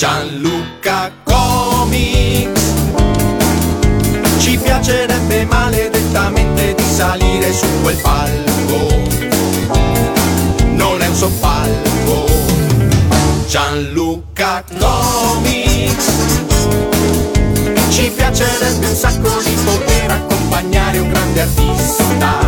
[0.00, 2.72] Gianluca Comics.
[4.38, 8.88] Ci piacerebbe maledettamente di salire su quel palco.
[10.68, 12.24] Non è un soppalco.
[13.46, 16.06] Gianluca Comics.
[17.90, 22.38] Ci piacerebbe un sacco di poter accompagnare un grande artista.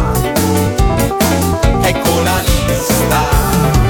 [1.83, 3.82] Ecco la lista.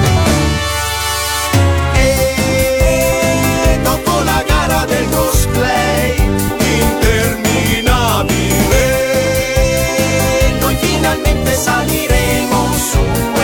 [11.65, 13.42] Saliremo su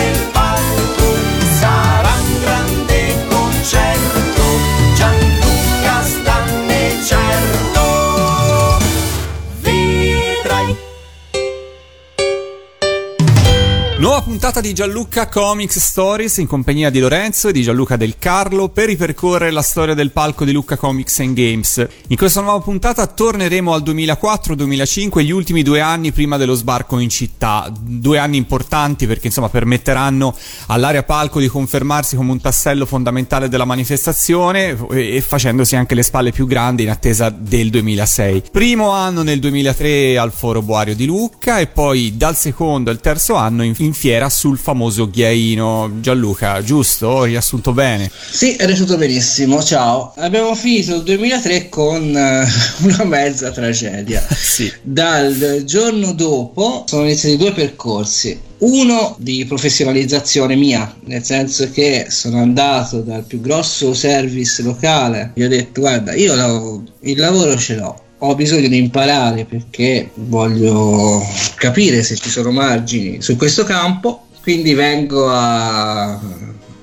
[14.49, 18.87] puntata di Gianluca Comics Stories in compagnia di Lorenzo e di Gianluca Del Carlo per
[18.87, 21.87] ripercorrere la storia del palco di Lucca Comics and Games.
[22.07, 27.09] In questa nuova puntata torneremo al 2004-2005, gli ultimi due anni prima dello sbarco in
[27.09, 27.71] città.
[27.79, 30.35] Due anni importanti perché insomma permetteranno
[30.67, 36.31] all'area palco di confermarsi come un tassello fondamentale della manifestazione e facendosi anche le spalle
[36.31, 38.43] più grandi in attesa del 2006.
[38.51, 43.35] Primo anno nel 2003 al Foro Boario di Lucca e poi dal secondo al terzo
[43.35, 45.97] anno in, in fiera sul famoso Ghiaino.
[45.99, 47.07] Gianluca, giusto?
[47.07, 48.09] Ho riassunto bene.
[48.31, 50.13] Sì, è tutto benissimo, ciao.
[50.15, 52.47] Abbiamo finito il 2003 con eh,
[52.83, 54.25] una mezza tragedia.
[54.49, 54.71] Sì.
[54.81, 58.37] Dal giorno dopo sono iniziati due percorsi.
[58.59, 65.43] Uno di professionalizzazione mia, nel senso che sono andato dal più grosso service locale, gli
[65.43, 71.21] ho detto guarda, io lo- il lavoro ce l'ho, ho bisogno di imparare perché voglio
[71.55, 76.19] capire se ci sono margini su questo campo, quindi vengo a,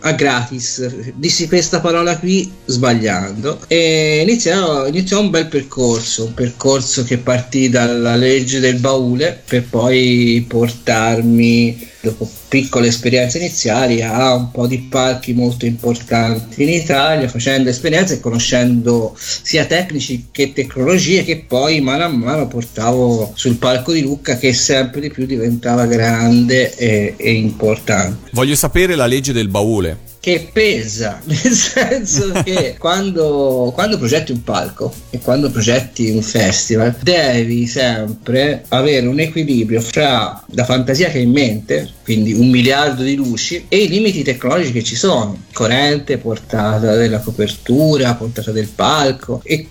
[0.00, 0.86] a gratis.
[1.16, 7.68] Dissi questa parola qui sbagliando e iniziò, iniziò un bel percorso, un percorso che partì
[7.68, 14.78] dalla legge del baule per poi portarmi dopo piccole esperienze iniziali a un po' di
[14.78, 21.80] parchi molto importanti in Italia, facendo esperienze e conoscendo sia tecnici che tecnologie che poi
[21.80, 27.14] mano a mano portavo sul palco di Lucca che sempre di più diventava grande e,
[27.16, 30.14] e importante Voglio sapere la legge del baule.
[30.26, 36.96] Che pesa, nel senso che quando, quando progetti un palco e quando progetti un festival
[37.00, 43.04] devi sempre avere un equilibrio fra la fantasia che hai in mente, quindi un miliardo
[43.04, 48.66] di luci, e i limiti tecnologici che ci sono, corrente, portata della copertura, portata del
[48.66, 49.68] palco e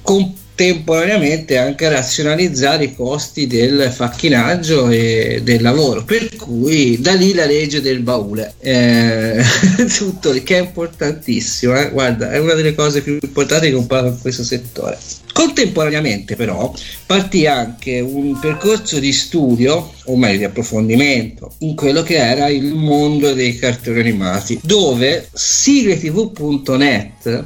[0.56, 6.06] contemporaneamente anche razionalizzare i costi del facchinaggio e del lavoro.
[6.06, 8.54] Per cui da lì la legge del baule.
[8.60, 9.44] Eh,
[9.94, 11.90] tutto che è importantissimo eh.
[11.92, 14.98] guarda è una delle cose più importanti che un palco in questo settore
[15.36, 16.74] contemporaneamente però
[17.06, 22.74] partì anche un percorso di studio o meglio di approfondimento in quello che era il
[22.74, 26.78] mondo dei cartoni animati dove sigletv.net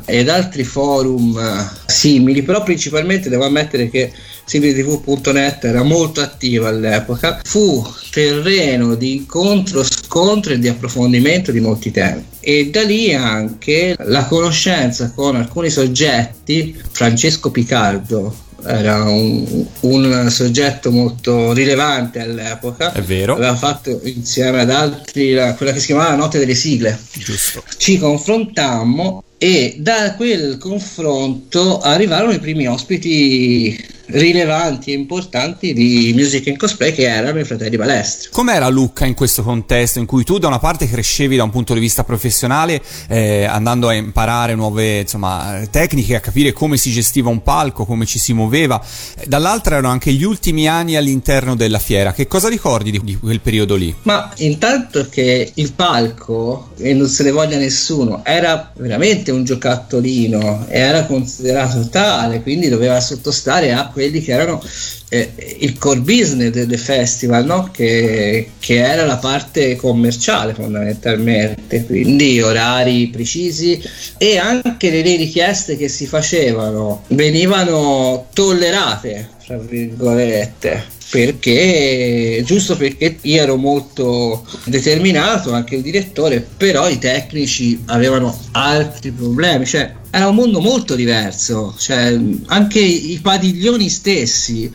[0.06, 4.12] ed altri forum eh, simili però principalmente devo ammettere che
[4.46, 11.90] sigletv.net era molto attiva all'epoca fu terreno di incontro scontro e di approfondimento di molti
[11.90, 20.28] temi e da lì anche la conoscenza con alcuni soggetti Francesco Picardo era un, un
[20.30, 23.36] soggetto molto rilevante all'epoca È vero.
[23.36, 27.64] aveva fatto insieme ad altri la- quella che si chiamava la notte delle sigle Giusto.
[27.78, 36.48] ci confrontammo e da quel confronto arrivarono i primi ospiti rilevanti e importanti di Music
[36.48, 38.30] and Cosplay che erano i fratelli Balestri.
[38.32, 41.74] Com'era Lucca in questo contesto in cui tu da una parte crescevi da un punto
[41.74, 47.30] di vista professionale eh, andando a imparare nuove insomma, tecniche, a capire come si gestiva
[47.30, 48.82] un palco, come ci si muoveva,
[49.18, 52.14] eh, dall'altra erano anche gli ultimi anni all'interno della fiera.
[52.14, 53.94] Che cosa ricordi di, di quel periodo lì?
[54.04, 60.66] Ma intanto che il palco, e non se ne voglia nessuno, era veramente un giocattolino,
[60.70, 64.64] era considerato tale, quindi doveva sottostare a quelli che erano
[65.10, 67.70] eh, il core business del festival, no?
[67.74, 73.82] che, che era la parte commerciale fondamentalmente, quindi orari precisi
[74.18, 83.42] e anche le richieste che si facevano venivano tollerate, tra virgolette perché giusto perché io
[83.42, 90.36] ero molto determinato anche il direttore però i tecnici avevano altri problemi cioè era un
[90.36, 92.16] mondo molto diverso cioè
[92.46, 94.72] anche i padiglioni stessi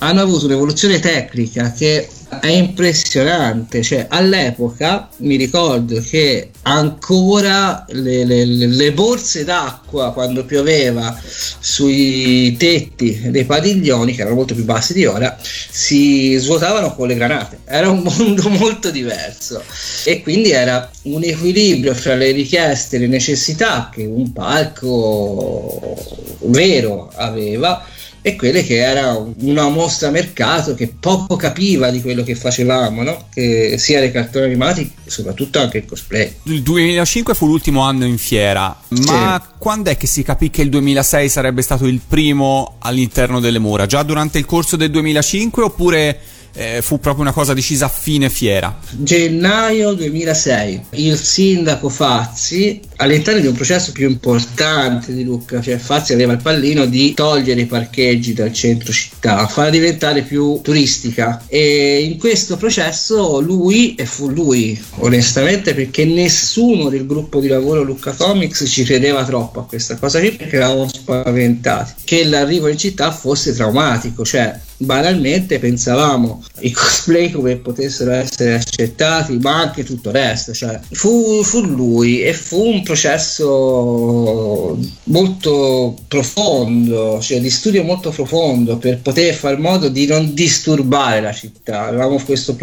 [0.00, 8.44] hanno avuto un'evoluzione tecnica che È impressionante, cioè all'epoca mi ricordo che ancora le, le,
[8.44, 15.06] le borse d'acqua quando pioveva sui tetti dei padiglioni, che erano molto più bassi di
[15.06, 17.60] ora, si svuotavano con le granate.
[17.64, 19.62] Era un mondo molto diverso
[20.04, 25.96] e quindi era un equilibrio fra le richieste e le necessità che un palco
[26.42, 27.82] vero aveva
[28.28, 33.26] e quelle che era una mostra mercato che poco capiva di quello che facevamo, no?
[33.32, 36.34] che sia nei cartoni animati, soprattutto anche il cosplay.
[36.44, 39.54] Il 2005 fu l'ultimo anno in fiera, ma sì.
[39.58, 43.86] quando è che si capì che il 2006 sarebbe stato il primo all'interno delle mura?
[43.86, 46.20] Già durante il corso del 2005 oppure
[46.52, 48.78] eh, fu proprio una cosa decisa a fine fiera.
[48.90, 56.12] Gennaio 2006, il sindaco Fazzi, all'interno di un processo più importante di Lucca, cioè Fazzi
[56.12, 62.02] aveva il pallino di togliere i parcheggi dal centro città, farla diventare più turistica e
[62.02, 68.12] in questo processo lui, e fu lui onestamente perché nessuno del gruppo di lavoro Lucca
[68.12, 73.12] Comics ci credeva troppo a questa cosa qui perché eravamo spaventati che l'arrivo in città
[73.12, 80.14] fosse traumatico, cioè banalmente pensavamo i cosplay come potessero essere accettati, ma anche tutto il
[80.14, 80.52] resto.
[80.52, 88.76] Cioè, fu, fu, lui e fu un processo molto profondo, cioè di studio molto profondo
[88.78, 91.86] per poter far modo di non disturbare la città.
[91.86, 92.54] Avevamo questa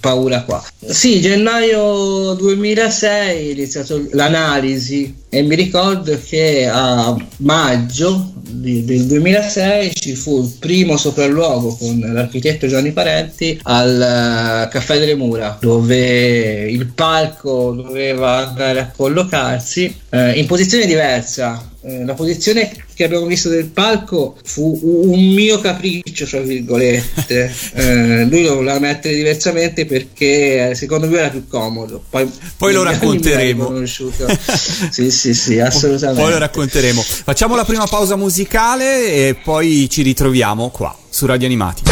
[0.00, 0.64] paura qua.
[0.86, 10.14] Sì, gennaio 2006 è iniziato l'analisi e mi ricordo che a maggio del 2006 ci
[10.14, 16.86] fu il primo sopralluogo con l'architetto Gianni Parenti al uh, Caffè delle Mura dove il
[16.86, 23.48] palco doveva andare a collocarsi uh, in posizione diversa eh, la posizione che abbiamo visto
[23.48, 27.52] del palco fu un mio capriccio, tra virgolette.
[27.74, 32.02] eh, lui lo voleva mettere diversamente perché secondo lui era più comodo.
[32.08, 33.84] Poi, Poi lo racconteremo.
[33.86, 36.22] sì, sì, sì, assolutamente.
[36.22, 37.00] Poi lo racconteremo.
[37.00, 41.82] Facciamo la prima pausa musicale e poi ci ritroviamo qua su Radio Animati.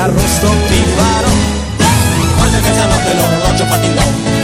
[0.00, 1.28] Arrosto ti farò.
[2.36, 4.02] Quando è mezzanotte l'orologio fa di no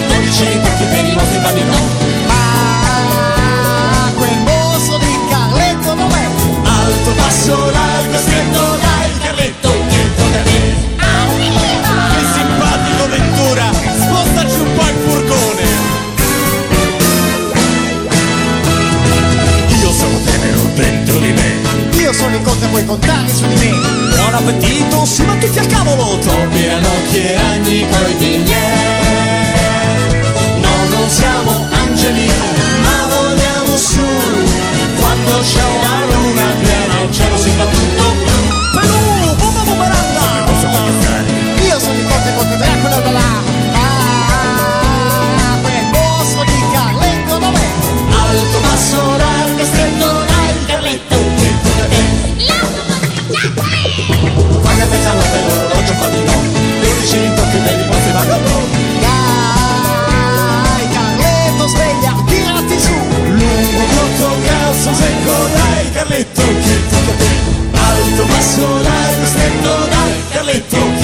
[0.09, 1.96] Dodici tocchi per i nostri panni no
[22.77, 23.71] puoi contare su di me.
[24.15, 29.06] Buon appetito, sì ma tutti al cavolo, topi, ranocchi e ragni coi bigliet.
[65.27, 66.41] Secco Dai Carletto.
[66.41, 70.96] Che tocca a te Alto, basso, largo, stretto Dai Carletto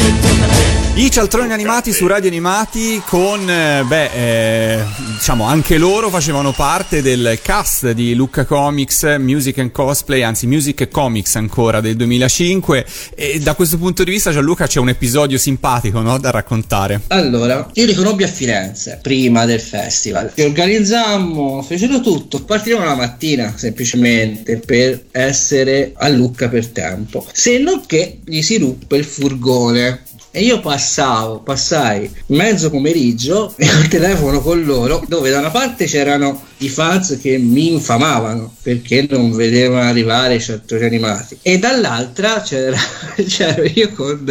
[0.94, 4.84] i cialtroni animati su Radio Animati con, beh, eh,
[5.14, 10.88] diciamo anche loro facevano parte del cast di Lucca Comics Music and Cosplay, anzi Music
[10.90, 12.84] Comics ancora del 2005
[13.14, 17.00] e da questo punto di vista Gianluca c'è un episodio simpatico no, da raccontare.
[17.06, 22.96] Allora, io li conobbi a Firenze prima del festival, ci organizzammo, fecero tutto, partivamo la
[22.96, 29.06] mattina semplicemente per essere a Lucca per tempo, se non che gli si ruppe il
[29.06, 30.02] furgone
[30.34, 36.42] E io passavo, passai mezzo pomeriggio al telefono con loro, dove da una parte c'erano
[36.58, 42.78] i fans che mi infamavano perché non vedevano arrivare i cartoni animati, e dall'altra c'era,
[43.28, 44.24] c'ero io con,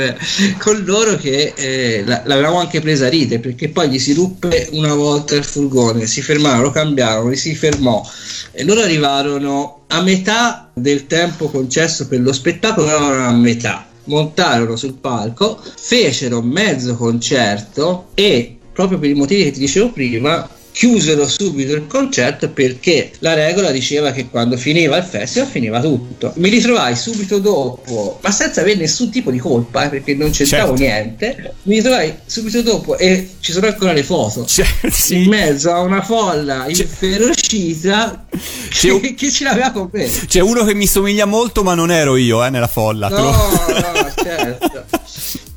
[0.57, 4.95] con loro che eh, l'avevamo anche presa a ride perché poi gli si ruppe una
[4.95, 8.03] volta il furgone, si fermarono, lo cambiarono, si fermò
[8.53, 14.75] e loro arrivarono a metà del tempo concesso per lo spettacolo, erano a metà montarono
[14.75, 21.27] sul palco, fecero mezzo concerto e proprio per i motivi che ti dicevo prima chiusero
[21.27, 26.33] subito il concerto perché la regola diceva che quando finiva il festival finiva tutto.
[26.37, 30.77] Mi ritrovai subito dopo, ma senza avere nessun tipo di colpa, eh, perché non c'entravo
[30.77, 30.81] certo.
[30.81, 31.53] niente.
[31.63, 35.23] Mi ritrovai subito dopo e ci sono ancora le foto certo, sì.
[35.23, 38.25] in mezzo a una folla inferocita
[38.69, 39.01] che, un...
[39.15, 40.09] che ce l'aveva con me.
[40.27, 43.09] C'è uno che mi somiglia molto, ma non ero io eh, nella folla.
[43.09, 44.85] No, no, certo.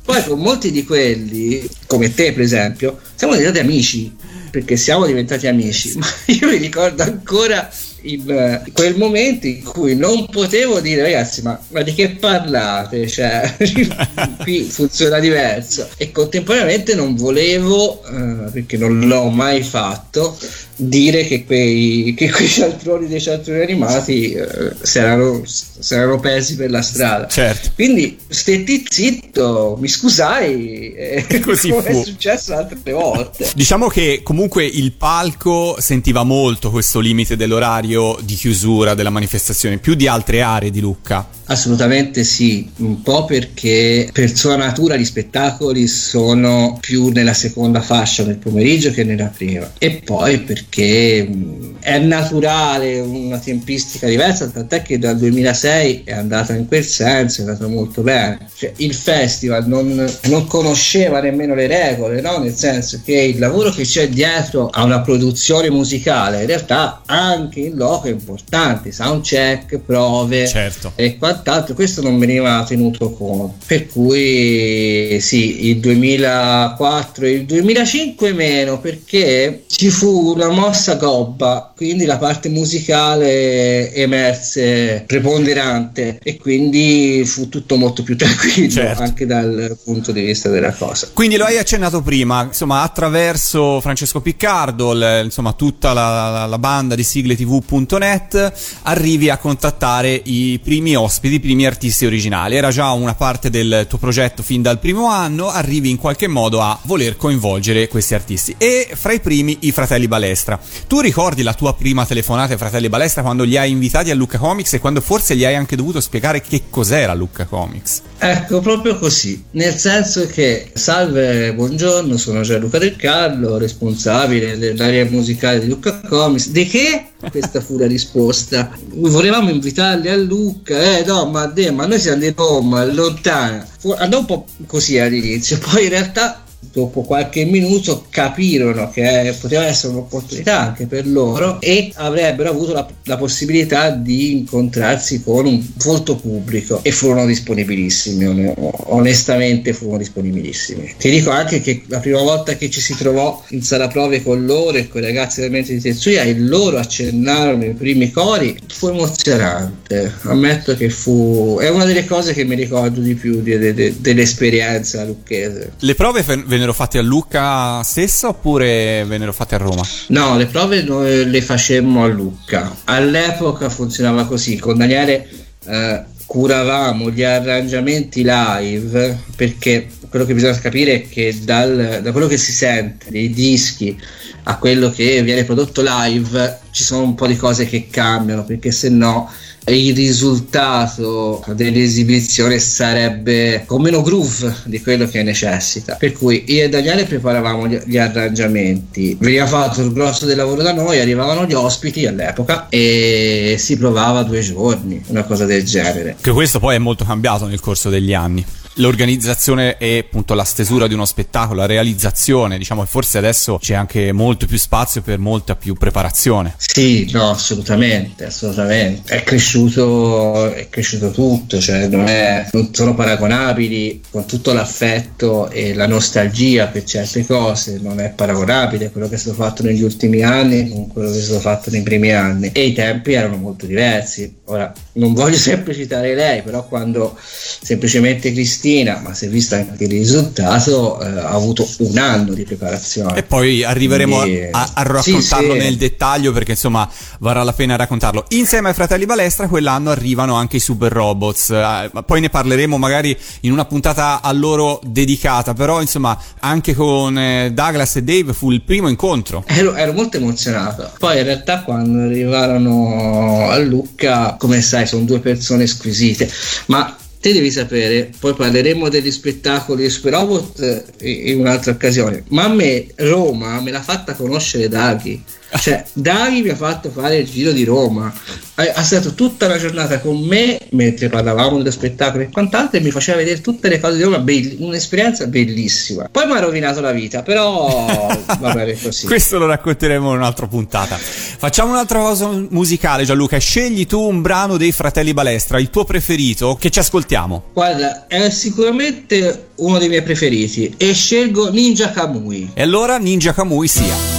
[0.03, 4.15] Poi con molti di quelli, come te per esempio, siamo diventati amici
[4.55, 7.69] perché siamo diventati amici, ma io mi ricordo ancora
[8.03, 13.05] in quel momento in cui non potevo dire ragazzi ma, ma di che parlate?
[13.05, 13.53] Cioè
[14.43, 15.89] qui funziona diverso.
[15.97, 20.37] E contemporaneamente non volevo uh, perché non l'ho mai fatto
[20.75, 26.55] dire che quei, che quei cialtroni dei cialtroni animati uh, si, erano, si, erano, persi
[26.55, 27.71] per la strada certo.
[27.75, 32.01] quindi stetti zitto mi scusai e così come fu.
[32.01, 38.17] è successo altre volte diciamo che comunque il palco sentiva molto questo limite dell'orario orario
[38.21, 41.27] di chiusura della manifestazione, più di altre aree di Lucca?
[41.45, 48.23] Assolutamente sì, un po' perché per sua natura gli spettacoli sono più nella seconda fascia
[48.23, 54.97] del pomeriggio che nella prima e poi perché è naturale una tempistica diversa, tant'è che
[54.97, 58.49] dal 2006 è andata in quel senso, è andata molto bene.
[58.55, 62.39] Cioè, il festival non, non conosceva nemmeno le regole, no?
[62.39, 67.59] nel senso che il lavoro che c'è dietro a una produzione musicale in realtà anche
[67.59, 70.93] in loco è importante, soundcheck, prove certo.
[70.95, 73.55] e quant'altro, questo non veniva tenuto conto.
[73.65, 81.73] Per cui sì, il 2004 e il 2005 meno perché ci fu una mossa gobba,
[81.75, 89.01] quindi la parte musicale emerse preponderante e quindi fu tutto molto più tranquillo certo.
[89.01, 91.09] anche dal punto di vista della cosa.
[91.13, 96.95] Quindi lo hai accennato prima, insomma attraverso Francesco Piccardo, le, insomma tutta la, la, banda
[96.95, 98.53] di sigle tv www.radioticino.net
[98.83, 102.55] arrivi a contattare i primi ospiti, i primi artisti originali.
[102.55, 106.61] Era già una parte del tuo progetto fin dal primo anno, arrivi in qualche modo
[106.61, 108.55] a voler coinvolgere questi artisti.
[108.57, 110.59] E fra i primi i fratelli Balestra.
[110.87, 114.37] Tu ricordi la tua prima telefonata ai fratelli Balestra quando li hai invitati a Lucca
[114.37, 118.01] Comics e quando forse gli hai anche dovuto spiegare che cos'era Lucca Comics?
[118.17, 125.59] Ecco, proprio così, nel senso che salve, buongiorno, sono Gianluca Del Carlo, responsabile dell'area musicale
[125.59, 126.49] di Lucca Comics.
[126.49, 127.07] Di che?
[127.29, 128.71] Questa fu la risposta.
[128.93, 133.67] Volevamo invitarli a Lucca, eh no, ma, de, ma noi siamo di Roma, lontana.
[133.97, 139.93] Andò un po' così all'inizio, poi in realtà dopo qualche minuto capirono che poteva essere
[139.93, 146.15] un'opportunità anche per loro e avrebbero avuto la, la possibilità di incontrarsi con un volto
[146.15, 148.53] pubblico e furono disponibilissimi,
[148.85, 150.93] onestamente furono disponibilissimi.
[150.97, 154.45] Ti dico anche che la prima volta che ci si trovò in sala prove con
[154.45, 158.57] loro e con i ragazzi del mente di Tetsuya e loro accennarono i primi cori,
[158.67, 160.13] fu emozionante.
[160.23, 161.57] Ammetto che fu...
[161.59, 165.73] è una delle cose che mi ricordo di più de, de, dell'esperienza lucchese.
[165.79, 166.23] Le prove
[166.55, 169.83] vennero fatte a Lucca stessa oppure vennero fatte a Roma?
[170.07, 172.73] No, le prove noi le facemmo a Lucca.
[172.85, 175.27] All'epoca funzionava così, con Daniele
[175.65, 182.27] eh, curavamo gli arrangiamenti live perché quello che bisogna capire è che dal, da quello
[182.27, 183.99] che si sente dei dischi
[184.43, 188.71] a quello che viene prodotto live ci sono un po' di cose che cambiano perché
[188.71, 189.29] se no
[189.65, 195.95] il risultato dell'esibizione sarebbe con meno groove di quello che necessita.
[195.95, 200.61] Per cui io e Daniele preparavamo gli, gli arrangiamenti, veniva fatto il grosso del lavoro
[200.61, 206.15] da noi, arrivavano gli ospiti all'epoca e si provava due giorni, una cosa del genere.
[206.21, 208.45] Che questo poi è molto cambiato nel corso degli anni
[208.75, 213.73] l'organizzazione e appunto la stesura di uno spettacolo, la realizzazione, diciamo che forse adesso c'è
[213.73, 216.55] anche molto più spazio per molta più preparazione.
[216.57, 219.13] Sì, no, assolutamente, assolutamente.
[219.13, 225.73] È cresciuto, è cresciuto tutto, cioè non, è, non sono paragonabili con tutto l'affetto e
[225.73, 230.21] la nostalgia per certe cose, non è paragonabile quello che è stato fatto negli ultimi
[230.21, 233.65] anni con quello che è stato fatto nei primi anni e i tempi erano molto
[233.65, 234.33] diversi.
[234.45, 239.53] Ora, non voglio sempre citare lei, però quando semplicemente Cristina Cristina, ma si è visto
[239.53, 243.15] anche il risultato, eh, ha avuto un anno di preparazione.
[243.19, 245.65] E poi arriveremo Quindi, a, a raccontarlo sì, sì.
[245.65, 248.25] nel dettaglio perché insomma varrà la pena raccontarlo.
[248.29, 253.15] Insieme ai fratelli Balestra quell'anno arrivano anche i Super Robots, eh, poi ne parleremo magari
[253.41, 258.49] in una puntata a loro dedicata, però insomma anche con eh, Douglas e Dave fu
[258.49, 259.43] il primo incontro.
[259.45, 260.91] Ero, ero molto emozionato.
[260.97, 266.27] Poi in realtà quando arrivarono a Lucca, come sai, sono due persone squisite,
[266.67, 266.95] ma
[267.25, 272.85] te devi sapere, poi parleremo degli spettacoli Super Robot in un'altra occasione, ma a me
[272.97, 275.23] Roma me l'ha fatta conoscere Daghi.
[275.57, 278.13] Cioè, Daghi mi ha fatto fare il giro di Roma.
[278.57, 282.91] Ha, stato tutta la giornata con me mentre parlavamo dello spettacolo e quant'altro e mi
[282.91, 286.07] faceva vedere tutte le cose di Roma, belli- un'esperienza bellissima.
[286.09, 288.07] Poi mi ha rovinato la vita, però
[288.39, 289.07] va bene così.
[289.07, 290.95] Questo lo racconteremo in un'altra puntata.
[290.95, 293.37] Facciamo un'altra cosa musicale, Gianluca.
[293.37, 297.43] Scegli tu un brano dei fratelli Balestra, il tuo preferito, che ci ascoltiamo.
[297.53, 302.51] Guarda, è sicuramente uno dei miei preferiti e scelgo Ninja Kamui.
[302.53, 304.14] E allora Ninja Kamui sia.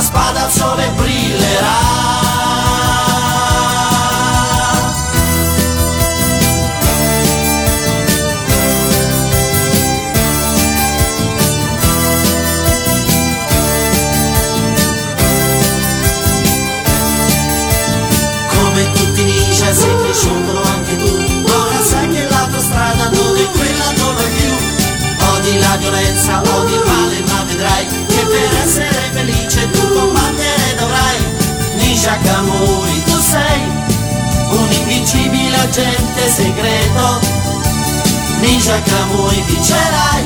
[0.00, 2.19] La spada al sole brillerà
[36.30, 37.20] segreto.
[38.40, 40.24] Ninja Kamui vincerai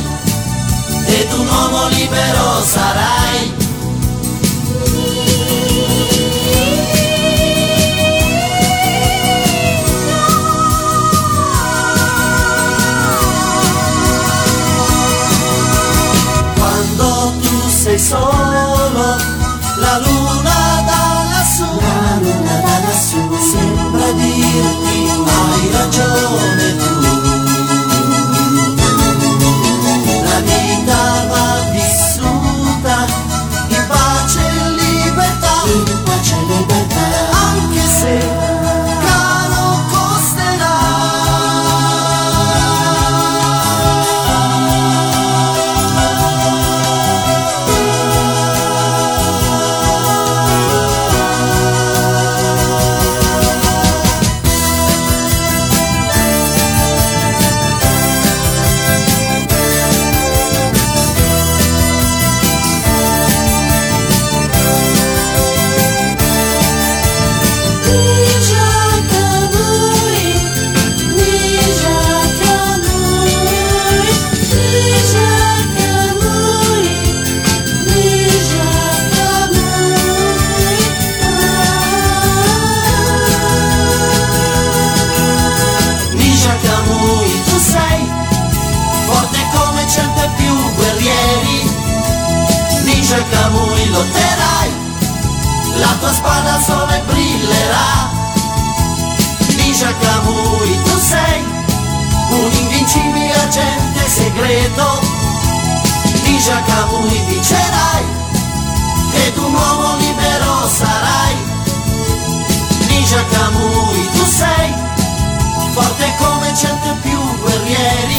[1.06, 3.54] Ed un uomo libero sarai.
[16.56, 18.33] Quando tu sei solo,
[25.96, 26.63] hai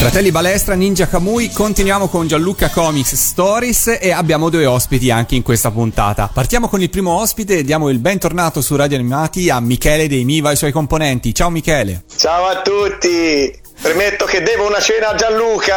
[0.05, 5.41] Fratelli Balestra, Ninja Kamui, continuiamo con Gianluca Comics Stories e abbiamo due ospiti anche in
[5.41, 6.29] questa puntata.
[6.31, 10.23] Partiamo con il primo ospite e diamo il bentornato su Radio Animati a Michele dei
[10.23, 11.33] Miva e i suoi componenti.
[11.33, 12.03] Ciao Michele.
[12.15, 13.51] Ciao a tutti!
[13.81, 15.73] Premetto che devo una cena a Gianluca!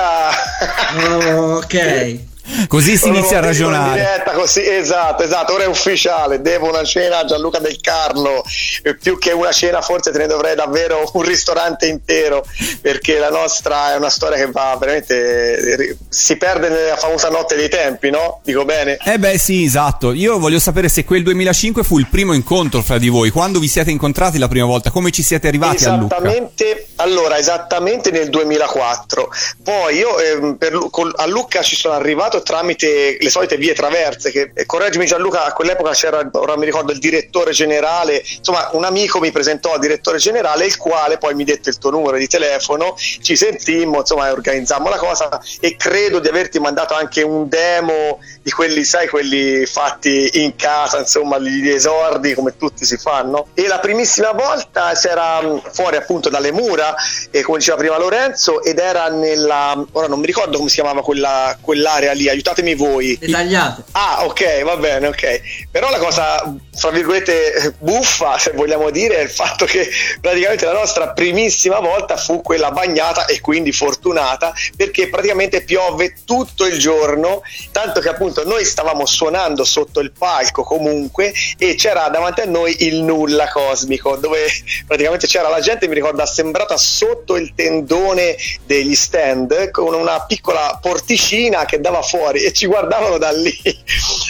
[1.57, 2.28] Ok.
[2.67, 4.01] Così si inizia a ragionare.
[4.01, 8.45] diretta, così, esatto, esatto, ora è ufficiale, devo una cena a Gianluca Del Carlo,
[8.83, 12.45] e più che una cena forse te ne dovrei davvero un ristorante intero,
[12.81, 17.69] perché la nostra è una storia che va veramente, si perde nella famosa notte dei
[17.69, 18.41] tempi, no?
[18.45, 18.97] Dico bene?
[19.05, 20.13] Eh beh sì, esatto.
[20.13, 23.31] Io voglio sapere se quel 2005 fu il primo incontro fra di voi.
[23.31, 24.91] Quando vi siete incontrati la prima volta?
[24.91, 26.17] Come ci siete arrivati a Lucca?
[26.17, 29.31] Esattamente, allora, esattamente nel 2004.
[29.63, 34.31] Poi io ehm, per col- a Lucca ci sono arrivato tramite le solite vie traverse,
[34.31, 38.85] che eh, correggimi Gianluca, a quell'epoca c'era, ora mi ricordo, il direttore generale, insomma un
[38.85, 42.27] amico mi presentò al direttore generale, il quale poi mi dette il tuo numero di
[42.27, 48.21] telefono, ci sentimmo, insomma organizzammo la cosa e credo di averti mandato anche un demo
[48.43, 53.49] di quelli, sai, quelli fatti in casa, insomma gli esordi come tutti si fanno.
[53.55, 56.95] E la primissima volta c'era mh, fuori appunto dalle mura,
[57.31, 61.03] e come diceva prima Lorenzo, ed era nella, ora non mi ricordo come si chiamava
[61.03, 63.17] quella, quell'area lì, aiutatemi voi.
[63.21, 63.85] Dettagliate.
[63.93, 65.41] Ah, ok, va bene, ok.
[65.71, 69.89] Però la cosa, fra virgolette, buffa, se vogliamo dire, è il fatto che
[70.21, 76.67] praticamente la nostra primissima volta fu quella bagnata e quindi fortunata, perché praticamente piove tutto
[76.67, 82.43] il giorno, tanto che appunto noi stavamo suonando sotto il palco comunque e c'era davanti
[82.43, 84.47] a noi il nulla cosmico, dove
[84.87, 90.79] praticamente c'era la gente, mi ricordo, assembrata sotto il tendone degli stand con una piccola
[90.81, 93.57] porticina che dava fuori e ci guardavano da lì.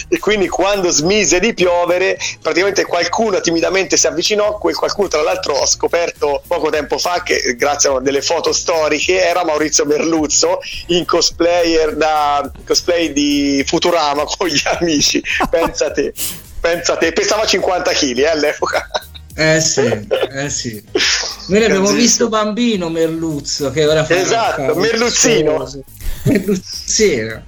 [0.09, 5.53] E quindi quando smise di piovere, praticamente qualcuno timidamente si avvicinò, quel qualcuno tra l'altro
[5.53, 11.05] ho scoperto poco tempo fa che grazie a delle foto storiche era Maurizio Merluzzo in
[11.05, 15.21] cosplayer da cosplay di Futurama con gli amici.
[15.49, 16.13] Pensa te.
[16.59, 18.89] Pensa te, pesava 50 kg eh, all'epoca.
[19.35, 20.83] Eh sì, eh sì.
[21.47, 25.69] Noi l'abbiamo visto bambino Merluzzo che ora fa Esatto, Merluzzino.
[26.23, 27.43] Merluzzino.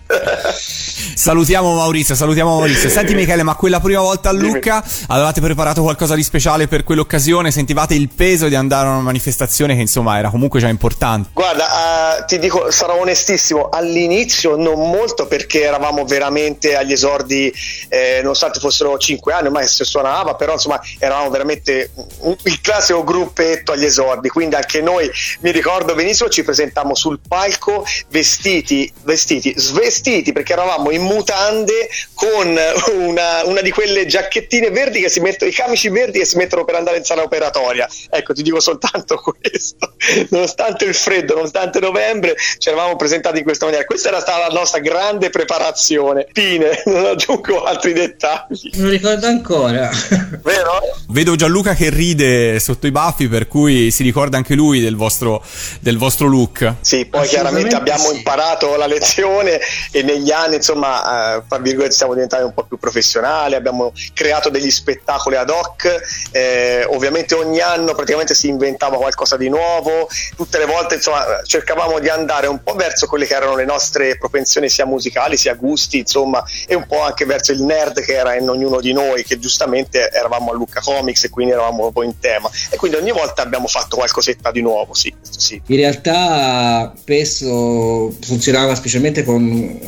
[1.13, 2.89] Salutiamo Maurizio, salutiamo Maurizio.
[2.89, 4.32] Senti Michele, ma quella prima volta a.
[4.32, 7.52] Lucca avevate preparato qualcosa di speciale per quell'occasione?
[7.52, 11.30] Sentivate il peso di andare a una manifestazione che insomma era comunque già importante?
[11.34, 17.54] Guarda, eh, ti dico, sarò onestissimo, all'inizio non molto perché eravamo veramente agli esordi,
[17.89, 21.91] eh, nonostante fossero 5 anni, ormai si suonava, però insomma eravamo veramente
[22.43, 25.10] il classico gruppetto agli esordi, quindi anche noi,
[25.41, 28.51] mi ricordo benissimo, ci presentammo sul palco vestiti,
[29.04, 32.58] vestiti, svestiti perché eravamo in mutande con
[32.94, 36.66] una, una di quelle giacchettine verdi che si mettono, i camici verdi che si mettono
[36.66, 37.88] per andare in sala operatoria.
[38.10, 39.94] Ecco, ti dico soltanto questo.
[40.30, 43.86] Nonostante il freddo, nonostante novembre, ci eravamo presentati in questa maniera.
[43.86, 46.28] Questa era stata la nostra grande preparazione.
[46.32, 48.70] Fine, non aggiungo altri dettagli.
[48.82, 49.90] Lo ricordo ancora.
[50.44, 50.80] Vero?
[51.10, 55.44] Vedo Gianluca che ride sotto i baffi, per cui si ricorda anche lui del vostro,
[55.80, 56.76] del vostro look.
[56.82, 58.18] Sì, poi chiaramente abbiamo sì.
[58.18, 58.41] imparato
[58.76, 59.60] la lezione
[59.92, 64.72] e negli anni, insomma, eh, virgolette, siamo diventati un po' più professionali, abbiamo creato degli
[64.72, 70.66] spettacoli ad hoc, eh, ovviamente ogni anno praticamente si inventava qualcosa di nuovo, tutte le
[70.66, 74.86] volte, insomma, cercavamo di andare un po' verso quelle che erano le nostre propensioni sia
[74.86, 78.80] musicali, sia gusti, insomma, e un po' anche verso il nerd che era in ognuno
[78.80, 82.50] di noi, che giustamente eravamo a Lucca Comics e quindi eravamo un po' in tema.
[82.70, 85.62] E quindi ogni volta abbiamo fatto qualcosetta di nuovo, sì, sì.
[85.68, 89.44] In realtà spesso funzionava specialmente con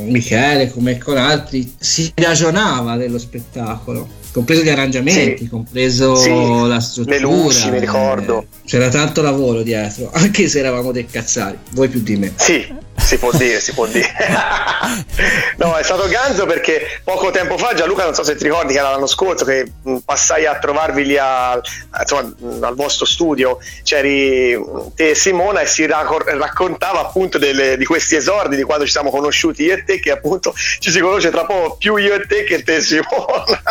[0.08, 5.48] Michele come con altri, si ragionava dello spettacolo, compreso gli arrangiamenti, Sì.
[5.48, 6.30] compreso Sì,
[6.66, 7.16] la struttura.
[7.16, 8.42] le luci, mi ricordo.
[8.42, 12.32] eh, C'era tanto lavoro dietro, anche se eravamo dei cazzari, voi più di me.
[12.36, 12.66] Sì,
[13.04, 14.10] si può dire, si può dire.
[15.58, 18.78] no, è stato ganzo perché poco tempo fa, Gianluca, non so se ti ricordi che
[18.78, 19.70] era l'anno scorso che
[20.04, 21.60] passai a trovarvi lì a-
[22.00, 24.58] insomma, al vostro studio, c'eri
[24.94, 28.92] te e Simona e si raccor- raccontava appunto delle- di questi esordi, di quando ci
[28.92, 32.26] siamo conosciuti io e te, che appunto ci si conosce tra poco più io e
[32.26, 33.62] te che te e Simona.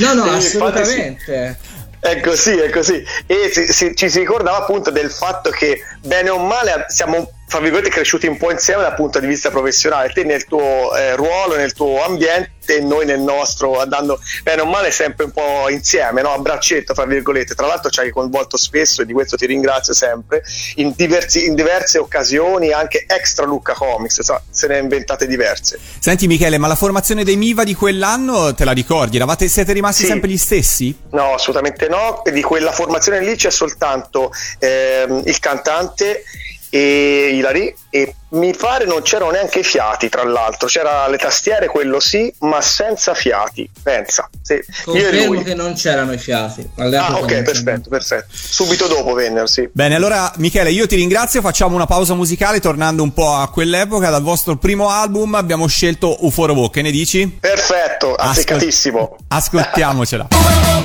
[0.00, 0.56] No, no, E sì.
[0.56, 1.58] assolutamente.
[2.00, 3.04] È così, è così.
[3.26, 7.60] E si- si- ci si ricordava appunto del fatto che bene o male siamo fra
[7.60, 11.56] virgolette cresciuti un po' insieme dal punto di vista professionale, te nel tuo eh, ruolo,
[11.56, 16.20] nel tuo ambiente e noi nel nostro, andando bene o male sempre un po' insieme,
[16.20, 16.32] no?
[16.32, 17.54] a braccetto fra virgolette.
[17.54, 20.42] Tra l'altro ci hai coinvolto spesso e di questo ti ringrazio sempre,
[20.74, 25.78] in, diversi- in diverse occasioni, anche extra Lucca Comics, insomma, se ne ha inventate diverse.
[25.98, 29.16] Senti Michele, ma la formazione dei Miva di quell'anno te la ricordi?
[29.16, 30.08] Eravate, siete rimasti Sì.
[30.08, 30.94] sempre gli stessi?
[31.12, 32.20] No, assolutamente no.
[32.30, 36.22] Di quella formazione lì c'è soltanto ehm, il cantante
[36.70, 41.66] e Ilari e mi pare non c'erano neanche i fiati tra l'altro c'era le tastiere
[41.66, 44.54] quello sì ma senza fiati pensa sì.
[44.54, 46.68] io Confermo che non c'erano i fiati.
[46.76, 51.74] ah ok perfetto perfetto subito dopo vennero sì Bene, allora Michele, io ti ringrazio, facciamo
[51.74, 56.68] una pausa musicale tornando un po' a quell'epoca, dal vostro primo album abbiamo scelto Uforobo,
[56.68, 57.38] che ne dici?
[57.40, 60.28] perfetto azzeccatissimo Ascoltiamocela.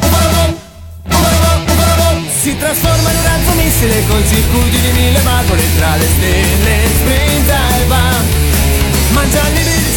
[2.43, 7.55] Si trasforma in un razzo missile con circuiti di mille valvole tra le stelle sprinta
[7.79, 8.21] e va.
[9.13, 9.92] Mangiando di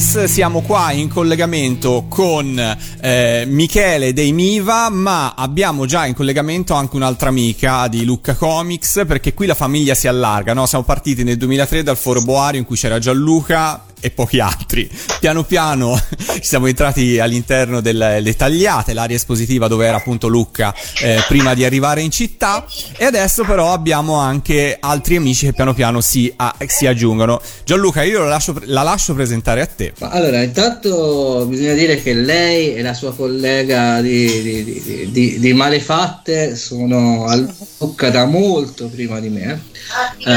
[0.00, 6.74] Stories, siamo qua in collegamento con eh, Michele dei Miva, ma abbiamo già in collegamento
[6.74, 10.66] anche un'altra amica di Lucca Comics, perché qui la famiglia si allarga, no?
[10.66, 14.88] Siamo partiti nel 2003 dal Foro Boario in cui c'era Gianluca e pochi altri.
[15.20, 16.00] Piano piano
[16.40, 21.64] siamo entrati all'interno delle le tagliate, l'area espositiva dove era appunto Lucca eh, prima di
[21.64, 22.64] arrivare in città
[22.96, 27.40] e adesso però abbiamo anche altri amici che piano piano si, a- si aggiungono.
[27.64, 29.92] Gianluca, io la lascio, la lascio presentare a te.
[30.00, 36.54] Allora, intanto bisogna dire che lei e la sua collega di, di- di- di- Malefatte
[36.56, 37.34] sono a
[37.78, 39.60] Lucca da molto prima di me.
[40.18, 40.32] Eh,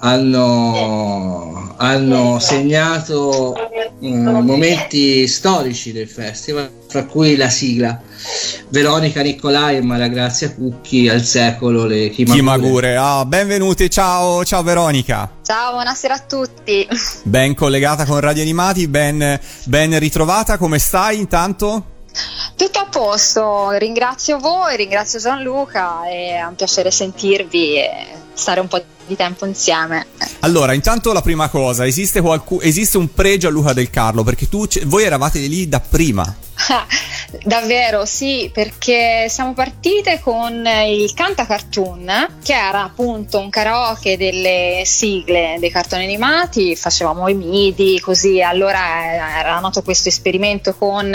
[0.00, 3.54] hanno, hanno segnato
[4.00, 8.00] eh, momenti storici del festival, fra cui la sigla.
[8.68, 12.38] Veronica Nicolai e Maria Grazia Cucchi al secolo le Chimagure.
[12.38, 15.30] Chimagure, ah, benvenuti, ciao, ciao Veronica.
[15.42, 16.86] Ciao, buonasera a tutti.
[17.24, 21.84] Ben collegata con Radio Animati, ben, ben ritrovata, come stai intanto?
[22.56, 28.06] Tutto a posto, ringrazio voi, ringrazio Gianluca, è un piacere sentirvi e
[28.40, 30.06] stare un po' di tempo insieme.
[30.40, 34.66] Allora, intanto la prima cosa, esiste, qualcu- esiste un pre Gianluca del Carlo, perché tu,
[34.66, 36.34] c- voi eravate lì da prima.
[37.44, 44.82] Davvero, sì, perché siamo partite con il Canta Cartoon, che era appunto un karaoke delle
[44.84, 51.14] sigle dei cartoni animati, facevamo i midi, così allora era nato questo esperimento con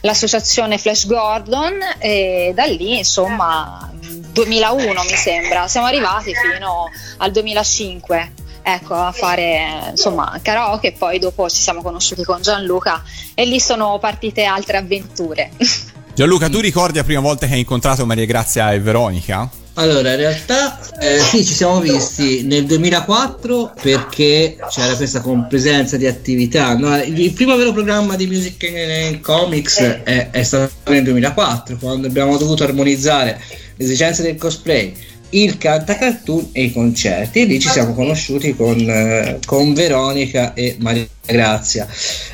[0.00, 3.90] l'associazione Flash Gordon e da lì insomma
[4.34, 11.20] 2001 mi sembra, siamo arrivati fino al 2005 ecco, a fare insomma karaoke e poi
[11.20, 13.02] dopo ci siamo conosciuti con Gianluca
[13.34, 15.50] e lì sono partite altre avventure.
[16.14, 19.48] Gianluca, tu ricordi la prima volta che hai incontrato Maria Grazia e Veronica?
[19.76, 26.06] Allora, in realtà eh, sì, ci siamo visti nel 2004 perché c'era questa compresenza di
[26.06, 26.76] attività.
[26.76, 26.96] no?
[27.02, 32.36] Il, primo vero programma di Music and Comics è, è stato nel 2004, quando abbiamo
[32.36, 33.40] dovuto armonizzare
[33.76, 34.92] le esigenze del cosplay,
[35.30, 37.40] il canta cartoon e i concerti.
[37.40, 41.86] E lì ci siamo conosciuti con, eh, con Veronica e Maria Grazia.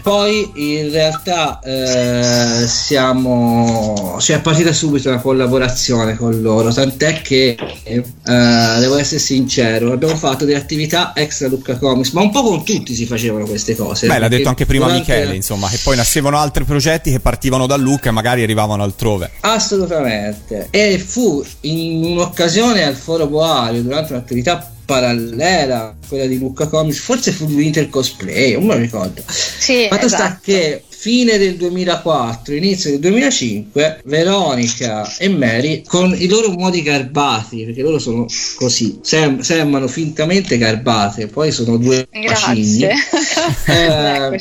[0.03, 7.57] Poi in realtà eh, siamo, ci è partita subito una collaborazione con loro, tant'è che
[7.85, 12.65] eh, devo essere sincero, abbiamo fatto delle attività extra Lucca Comics, ma un po' con
[12.65, 14.07] tutti si facevano queste cose.
[14.07, 17.67] Beh, l'ha detto anche prima durante- Michele, insomma, che poi nascevano altri progetti che partivano
[17.67, 19.31] da Lucca e magari arrivavano altrove.
[19.41, 20.69] Assolutamente.
[20.71, 27.31] E fu in un'occasione al Foro Boario, durante un'attività parallela, quella di Lucca Comics, forse
[27.31, 29.23] fu l'Inter Cosplay, non me lo ricordo.
[29.29, 30.41] Sì, Fatto sta esatto.
[30.43, 37.67] che fine del 2004, inizio del 2005, Veronica e Mary con i loro modi garbati,
[37.67, 38.27] perché loro sono
[38.57, 42.09] così, sem- sembrano fintamente garbate, poi sono due.
[42.11, 42.91] Grazie.
[43.71, 44.39] Eh,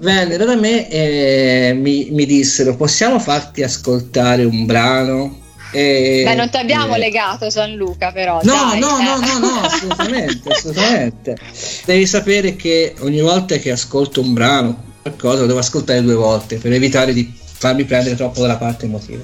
[0.00, 5.43] vennero da me e mi, mi dissero possiamo farti ascoltare un brano
[5.74, 8.38] E, Beh, non ti abbiamo eh, legato Gianluca, però.
[8.44, 9.02] No, dai, no, eh.
[9.02, 11.36] no, no, no, assolutamente, assolutamente.
[11.84, 16.58] Devi sapere che ogni volta che ascolto un brano, qualcosa, lo devo ascoltare due volte
[16.58, 19.22] per evitare di farmi prendere troppo dalla parte emotiva.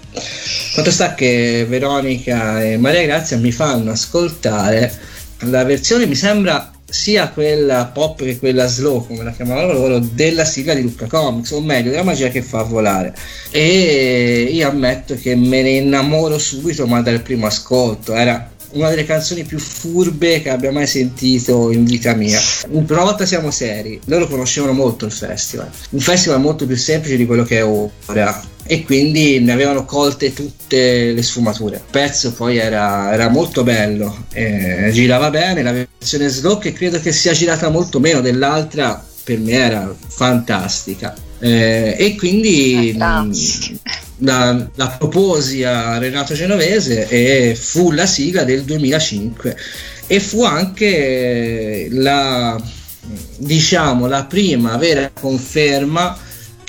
[0.72, 4.92] Quanto sta che Veronica e Maria Grazia mi fanno ascoltare
[5.42, 10.44] la versione, mi sembra sia quella pop che quella slow, come la chiamavano loro, della
[10.44, 13.14] sigla di Lucca Comics, o meglio, della magia che fa volare.
[13.50, 18.14] E io ammetto che me ne innamoro subito, ma dal primo ascolto.
[18.14, 22.40] Era una delle canzoni più furbe che abbia mai sentito in vita mia.
[22.68, 27.26] Una volta siamo seri, loro conoscevano molto il festival, un festival molto più semplice di
[27.26, 31.76] quello che è ora e quindi ne avevano colte tutte le sfumature.
[31.76, 37.00] Il pezzo poi era, era molto bello, eh, girava bene, la versione slow che credo
[37.00, 41.28] che sia girata molto meno dell'altra per me era fantastica.
[41.40, 42.94] Eh, e quindi
[44.18, 49.56] la, la proposi a Renato Genovese e fu la sigla del 2005
[50.06, 52.60] e fu anche la
[53.38, 56.16] diciamo la prima vera conferma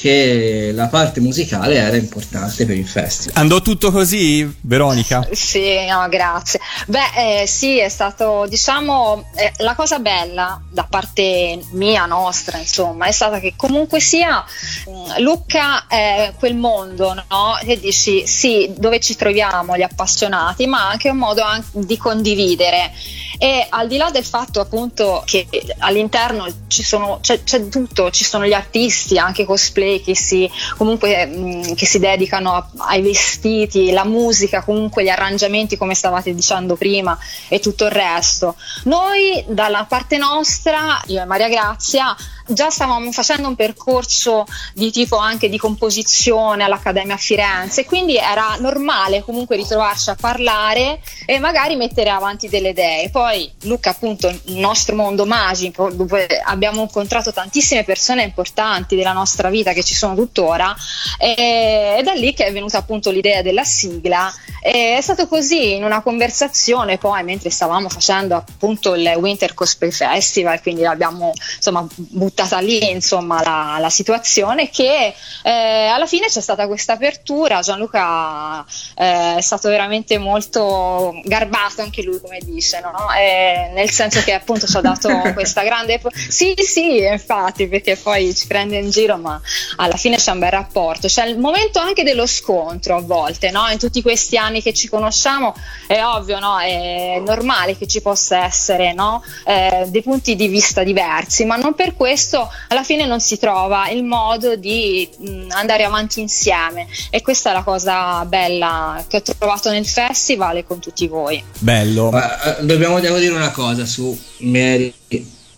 [0.02, 3.40] che la parte musicale era importante per il festival.
[3.40, 5.28] Andò tutto così, Veronica?
[5.32, 6.60] Sì, no, grazie.
[6.88, 13.06] Beh, eh, sì, è stato, diciamo, eh, la cosa bella da parte mia, nostra, insomma,
[13.06, 14.44] è stata che comunque sia
[14.88, 17.60] mh, Lucca è quel mondo, no?
[17.64, 22.92] Che dici, sì, dove ci troviamo gli appassionati, ma anche un modo anche di condividere.
[23.38, 25.48] E al di là del fatto appunto che
[25.80, 31.26] all'interno ci sono, c'è, c'è tutto, ci sono gli artisti, anche cosplay che si, comunque,
[31.26, 36.76] mh, che si dedicano a- ai vestiti, la musica, comunque gli arrangiamenti come stavate dicendo
[36.76, 37.18] prima
[37.50, 38.56] e tutto il resto.
[38.84, 42.16] Noi dalla parte nostra, io e Maria Grazia,
[42.48, 48.56] già stavamo facendo un percorso di tipo anche di composizione all'Accademia a Firenze, quindi era
[48.60, 53.10] normale comunque ritrovarci a parlare e magari mettere avanti delle idee.
[53.10, 59.50] Poi Luca, appunto, il nostro mondo magico, dove abbiamo incontrato tantissime persone importanti della nostra
[59.50, 60.76] vita che ci sono tuttora,
[61.18, 64.32] e, è da lì che è venuta appunto l'idea della sigla.
[64.64, 69.92] E è stato così in una conversazione, poi mentre stavamo facendo appunto il Winter Cosplay
[69.92, 75.14] Festival, quindi l'abbiamo insomma buttata lì insomma la, la situazione che
[75.44, 78.66] eh, alla fine c'è stata questa apertura Gianluca
[78.96, 83.12] eh, è stato veramente molto garbato anche lui come dice no?
[83.14, 88.34] Eh, nel senso che appunto ci ha dato questa grande sì sì infatti perché poi
[88.36, 89.40] ci prende in giro ma
[89.78, 93.68] alla fine c'è un bel rapporto c'è il momento anche dello scontro a volte no?
[93.70, 95.54] in tutti questi anni che ci conosciamo
[95.88, 96.60] è ovvio no?
[96.60, 99.24] è normale che ci possa essere no?
[99.46, 103.90] eh, dei punti di vista diversi ma non per questo alla fine non si trova
[103.90, 109.22] il modo di mh, andare avanti insieme e questa è la cosa bella che ho
[109.22, 112.10] trovato nel festival e con tutti voi Bello.
[112.10, 114.94] Ma, eh, dobbiamo devo dire una cosa su Mary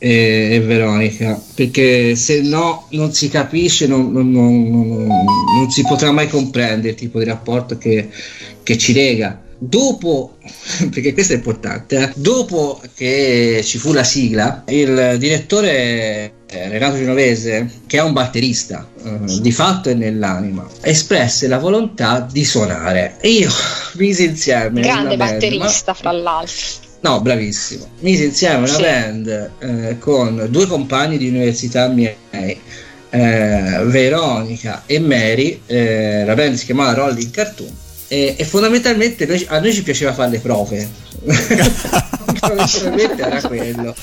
[0.04, 6.12] e, e Veronica, perché se no non si capisce, non, non- non- non- si potrà
[6.12, 8.10] mai comprendere il tipo di rapporto che,
[8.64, 9.42] che ci lega.
[9.58, 10.40] Dopo,
[10.92, 16.98] perché questo è importante, eh, dopo che ci fu la sigla, il direttore eh, Renato
[16.98, 23.16] Genovese, che è un batterista eh, di fatto e nell'anima, espresse la volontà di suonare.
[23.22, 23.50] E io
[23.96, 27.86] misi insieme grande una band, batterista fra l'altro No, bravissimo.
[28.00, 28.82] Misi insieme una Sì.
[28.82, 35.62] band eh, con due compagni di università miei, eh, Veronica e Mary.
[35.66, 37.72] eh, la band si chiamava Rolling Cartoon.
[38.08, 40.88] E, e fondamentalmente noi- a noi ci piaceva fare le prove.
[42.44, 43.96] Fondamentalmente era quello.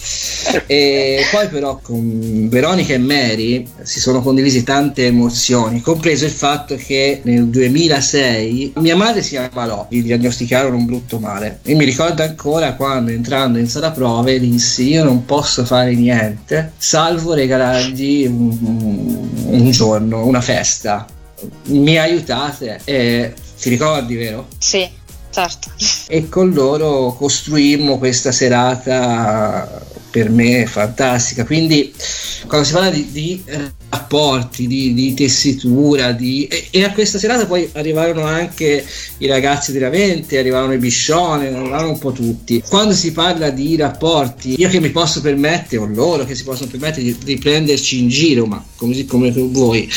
[0.66, 6.76] E poi, però, con Veronica e Mary si sono condivisi tante emozioni, compreso il fatto
[6.76, 11.60] che nel 2006 mia madre si ammalò, gli diagnosticarono un brutto male.
[11.62, 16.72] E mi ricordo ancora quando entrando in sala prove dissi: Io non posso fare niente,
[16.78, 21.06] salvo regalargli un, un giorno, una festa.
[21.66, 22.80] Mi aiutate?
[22.84, 24.46] E ti ricordi, vero?
[24.58, 24.98] sì
[25.30, 25.70] certo
[26.08, 31.44] e con loro costruimmo questa serata per me fantastica.
[31.44, 31.94] Quindi
[32.46, 33.44] quando si parla di, di
[33.88, 36.46] rapporti, di, di tessitura, di...
[36.46, 38.84] E, e a questa serata poi arrivarono anche
[39.18, 42.62] i ragazzi della Vente, arrivarono i Biscione, arrivarono un po' tutti.
[42.68, 46.70] Quando si parla di rapporti, io che mi posso permettere, o loro che si possono
[46.70, 49.88] permettere di, di prenderci in giro, ma così come voi,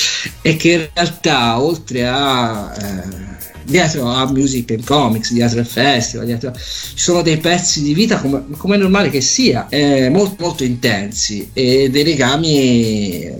[0.41, 2.71] è che in realtà oltre a...
[2.79, 7.93] Eh, dietro a Music and Comics, dietro al festival, dietro ci sono dei pezzi di
[7.93, 13.35] vita come, come è normale che sia, eh, molto, molto intensi e dei legami eh,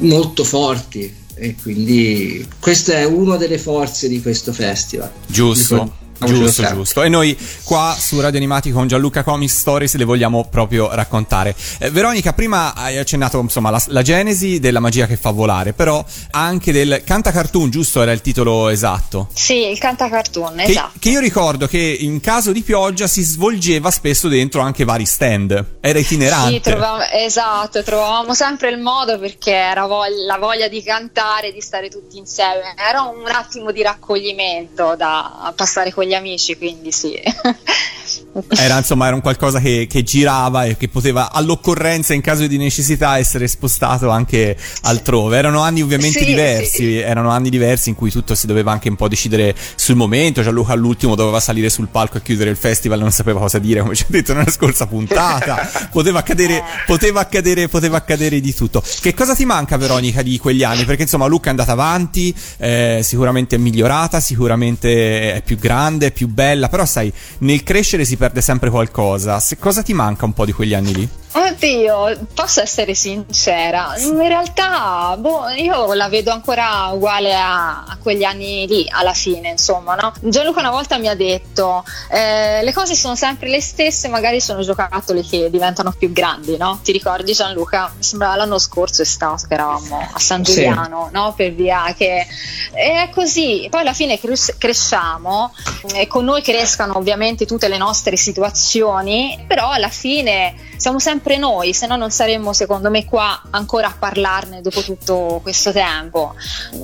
[0.00, 5.10] molto forti e quindi questa è una delle forze di questo festival.
[5.26, 6.02] Giusto.
[6.26, 7.02] Giusto, giusto.
[7.02, 11.54] E noi qua su Radio Animati con Gianluca Comics Stories le vogliamo proprio raccontare.
[11.78, 16.04] Eh, Veronica, prima hai accennato insomma la, la, genesi della magia che fa volare, però
[16.30, 18.02] anche del Canta Cartoon, giusto?
[18.02, 19.28] Era il titolo esatto?
[19.32, 20.98] Sì, il Canta Cartoon, che, esatto.
[20.98, 25.78] Che io ricordo che in caso di pioggia si svolgeva spesso dentro anche vari stand.
[25.80, 26.52] Era itinerante.
[26.54, 31.60] Sì, trovavamo, esatto, trovavamo sempre il modo perché era voglia, la voglia di cantare, di
[31.60, 32.74] stare tutti insieme.
[32.76, 37.20] Era un attimo di raccoglimento da passare con gli amici, quindi sì.
[38.48, 42.56] Era insomma era un qualcosa che, che, girava e che poteva all'occorrenza in caso di
[42.56, 45.36] necessità essere spostato anche altrove.
[45.36, 46.98] Erano anni ovviamente sì, diversi, sì.
[46.98, 50.42] erano anni diversi in cui tutto si doveva anche un po' decidere sul momento.
[50.42, 53.94] Gianluca all'ultimo doveva salire sul palco e chiudere il festival, non sapeva cosa dire, come
[53.94, 55.70] ci ha detto nella scorsa puntata.
[55.90, 58.82] poteva accadere, poteva accadere, poteva accadere di tutto.
[59.00, 60.84] Che cosa ti manca Veronica di quegli anni?
[60.84, 66.10] Perché insomma Luca è andata avanti, eh, sicuramente è migliorata, sicuramente è più grande, è
[66.10, 69.38] più bella, però sai, nel crescere si perde sempre qualcosa.
[69.40, 71.08] Se cosa ti manca un po' di quegli anni lì?
[71.36, 78.22] Oddio, posso essere sincera, in realtà boh, io la vedo ancora uguale a, a, quegli
[78.22, 80.12] anni lì, alla fine, insomma, no?
[80.20, 84.62] Gianluca una volta mi ha detto, eh, le cose sono sempre le stesse, magari sono
[84.62, 86.78] giocattoli che diventano più grandi, no?
[86.84, 87.92] Ti ricordi Gianluca?
[87.96, 91.14] Mi sembra l'anno scorso è stato che eravamo a San Giuliano, sì.
[91.14, 91.34] no?
[91.34, 92.24] Per via che
[92.72, 95.52] è così, poi alla fine cres- cresciamo
[95.94, 100.54] e con noi crescano ovviamente tutte le nostre situazioni, però alla fine
[100.84, 105.40] siamo sempre noi, se no non saremmo secondo me qua ancora a parlarne dopo tutto
[105.42, 106.34] questo tempo.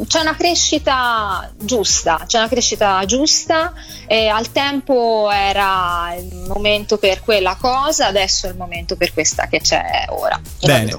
[0.06, 3.74] C'è una crescita giusta, c'è una crescita giusta
[4.06, 9.48] e al tempo era il momento per quella cosa, adesso è il momento per questa
[9.48, 10.40] che c'è ora.
[10.64, 10.98] Bene.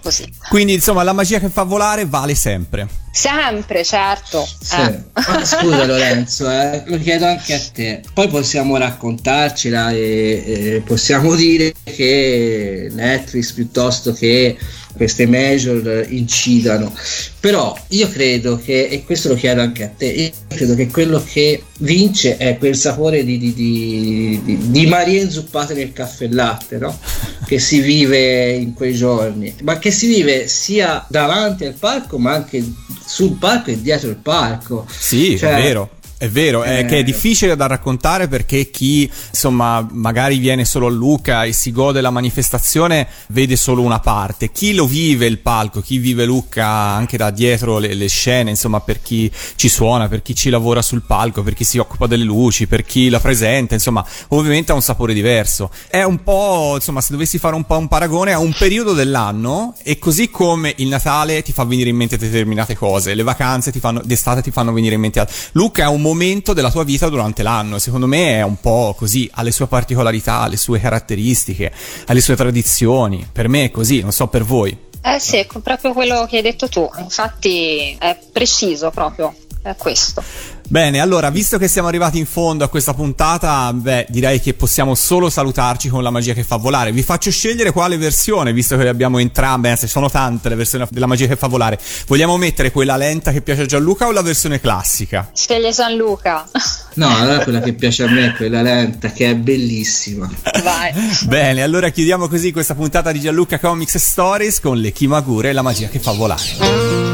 [0.50, 2.88] Quindi insomma la magia che fa volare vale sempre.
[3.12, 4.48] Sempre, certo.
[4.62, 4.80] Sì.
[4.80, 5.04] Eh.
[5.44, 8.02] Scusa Lorenzo, eh, lo chiedo anche a te.
[8.14, 14.58] Poi possiamo raccontarcela e, e possiamo dire che Netflix piuttosto che
[14.94, 16.94] queste major incidano.
[17.40, 21.24] Però io credo che, e questo lo chiedo anche a te, io credo che quello
[21.26, 26.78] che vince è quel sapore di, di, di, di, Marie inzuppate nel caffè e latte,
[26.78, 26.98] no?
[27.46, 32.34] che si vive in quei giorni, ma che si vive sia davanti al palco ma
[32.34, 32.64] anche
[33.06, 34.86] sul palco e dietro il palco.
[34.90, 36.86] Sì, cioè, è vero è vero, è eh.
[36.86, 41.72] che è difficile da raccontare perché chi insomma magari viene solo a Lucca e si
[41.72, 44.52] gode la manifestazione vede solo una parte.
[44.52, 48.82] Chi lo vive il palco, chi vive Lucca anche da dietro le, le scene, insomma
[48.82, 52.24] per chi ci suona, per chi ci lavora sul palco, per chi si occupa delle
[52.24, 55.72] luci, per chi la presenta, insomma ovviamente ha un sapore diverso.
[55.90, 59.74] È un po', insomma se dovessi fare un po' un paragone a un periodo dell'anno
[59.82, 63.80] e così come il Natale ti fa venire in mente determinate cose, le vacanze ti
[63.80, 65.36] fanno, d'estate ti fanno venire in mente altre.
[65.54, 67.80] Lucca è un momento della tua vita durante l'anno.
[67.80, 71.72] Secondo me è un po' così, ha le sue particolarità, alle sue caratteristiche,
[72.08, 73.26] alle sue tradizioni.
[73.32, 74.78] Per me è così, non so per voi.
[75.04, 80.24] Eh sì, proprio quello che hai detto tu, infatti è preciso proprio, è questo.
[80.68, 84.96] Bene, allora, visto che siamo arrivati in fondo a questa puntata, beh, direi che possiamo
[84.96, 86.94] solo salutarci con la magia che fa volare.
[86.94, 90.88] Vi faccio scegliere quale versione, visto che le abbiamo entrambe, anzi sono tante le versioni
[90.90, 91.78] della magia che fa volare.
[92.08, 95.30] Vogliamo mettere quella lenta che piace a Gianluca o la versione classica?
[95.34, 96.48] Sceglie Gianluca.
[96.94, 100.30] No, allora quella che piace a me è quella lenta, che è bellissima.
[100.64, 100.94] Vai.
[101.26, 105.62] Bene, allora chiudiamo così questa puntata di Gianluca Comics Stories con le Kimagure e la
[105.62, 107.11] magia che fa volare.